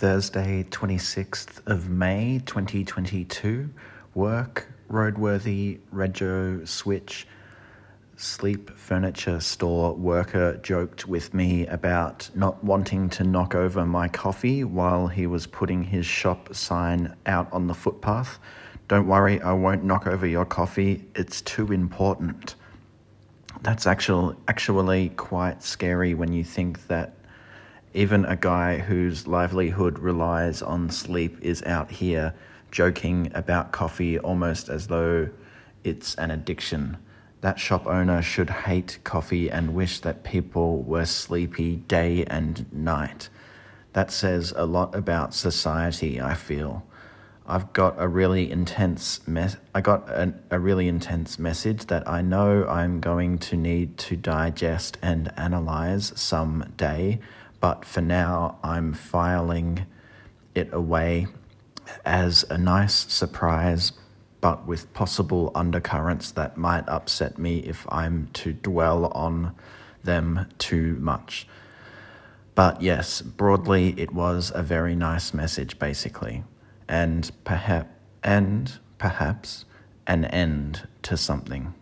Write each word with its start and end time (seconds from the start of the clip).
Thursday, 0.00 0.64
26th 0.70 1.60
of 1.66 1.90
May 1.90 2.40
2022. 2.46 3.68
Work, 4.14 4.66
roadworthy, 4.90 5.78
rego, 5.94 6.66
switch, 6.66 7.26
sleep 8.16 8.70
furniture 8.78 9.40
store 9.40 9.92
worker 9.92 10.56
joked 10.62 11.06
with 11.06 11.34
me 11.34 11.66
about 11.66 12.30
not 12.34 12.64
wanting 12.64 13.10
to 13.10 13.24
knock 13.24 13.54
over 13.54 13.84
my 13.84 14.08
coffee 14.08 14.64
while 14.64 15.06
he 15.06 15.26
was 15.26 15.46
putting 15.46 15.84
his 15.84 16.06
shop 16.06 16.54
sign 16.54 17.14
out 17.26 17.52
on 17.52 17.66
the 17.66 17.74
footpath. 17.74 18.38
Don't 18.88 19.06
worry, 19.06 19.38
I 19.42 19.52
won't 19.52 19.84
knock 19.84 20.06
over 20.06 20.26
your 20.26 20.46
coffee. 20.46 21.04
It's 21.14 21.42
too 21.42 21.72
important. 21.72 22.54
That's 23.60 23.86
actual, 23.86 24.34
actually 24.48 25.10
quite 25.10 25.62
scary 25.62 26.14
when 26.14 26.32
you 26.32 26.42
think 26.42 26.86
that 26.86 27.19
even 27.92 28.24
a 28.24 28.36
guy 28.36 28.78
whose 28.78 29.26
livelihood 29.26 29.98
relies 29.98 30.62
on 30.62 30.90
sleep 30.90 31.36
is 31.42 31.62
out 31.64 31.90
here 31.90 32.34
joking 32.70 33.30
about 33.34 33.72
coffee 33.72 34.18
almost 34.18 34.68
as 34.68 34.86
though 34.86 35.28
it's 35.82 36.14
an 36.14 36.30
addiction. 36.30 36.96
That 37.40 37.58
shop 37.58 37.86
owner 37.86 38.22
should 38.22 38.50
hate 38.50 38.98
coffee 39.02 39.50
and 39.50 39.74
wish 39.74 40.00
that 40.00 40.24
people 40.24 40.82
were 40.82 41.06
sleepy 41.06 41.76
day 41.76 42.24
and 42.26 42.70
night. 42.72 43.28
That 43.92 44.12
says 44.12 44.52
a 44.54 44.66
lot 44.66 44.94
about 44.94 45.34
society, 45.34 46.20
I 46.20 46.34
feel. 46.34 46.86
I've 47.46 47.72
got 47.72 47.96
a 47.98 48.06
really 48.06 48.48
intense 48.52 49.26
mess. 49.26 49.56
I 49.74 49.80
got 49.80 50.08
an, 50.08 50.40
a 50.50 50.60
really 50.60 50.86
intense 50.86 51.38
message 51.38 51.86
that 51.86 52.06
I 52.06 52.22
know 52.22 52.64
I'm 52.68 53.00
going 53.00 53.38
to 53.38 53.56
need 53.56 53.98
to 53.98 54.16
digest 54.16 54.98
and 55.02 55.32
analyze 55.36 56.12
someday 56.14 57.18
but 57.60 57.84
for 57.84 58.00
now, 58.00 58.58
I'm 58.62 58.92
filing 58.92 59.86
it 60.54 60.68
away 60.72 61.26
as 62.04 62.44
a 62.50 62.58
nice 62.58 62.94
surprise, 63.12 63.92
but 64.40 64.66
with 64.66 64.92
possible 64.94 65.52
undercurrents 65.54 66.30
that 66.32 66.56
might 66.56 66.88
upset 66.88 67.38
me 67.38 67.58
if 67.60 67.86
I'm 67.90 68.28
to 68.34 68.52
dwell 68.52 69.06
on 69.06 69.54
them 70.02 70.46
too 70.58 70.96
much. 71.00 71.46
But 72.54 72.82
yes, 72.82 73.20
broadly, 73.22 73.94
it 73.98 74.12
was 74.12 74.50
a 74.54 74.62
very 74.62 74.94
nice 74.94 75.34
message, 75.34 75.78
basically, 75.78 76.44
and 76.88 77.30
perhaps 77.44 77.88
and 78.22 78.78
perhaps 78.98 79.64
an 80.06 80.26
end 80.26 80.86
to 81.02 81.16
something. 81.16 81.74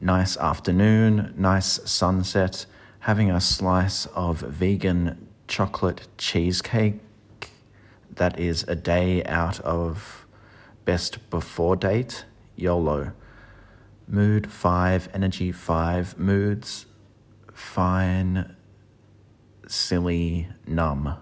Nice 0.00 0.36
afternoon, 0.36 1.34
nice 1.36 1.80
sunset 1.84 2.66
having 3.08 3.30
a 3.30 3.40
slice 3.40 4.04
of 4.14 4.40
vegan 4.40 5.26
chocolate 5.46 6.06
cheesecake 6.18 7.00
that 8.14 8.38
is 8.38 8.64
a 8.64 8.74
day 8.74 9.24
out 9.24 9.58
of 9.60 10.26
best 10.84 11.30
before 11.30 11.74
date, 11.74 12.26
YOLO. 12.54 13.12
Mood 14.06 14.52
5, 14.52 15.08
energy 15.14 15.50
5, 15.50 16.18
moods 16.18 16.84
fine, 17.54 18.54
silly, 19.66 20.46
numb. 20.66 21.16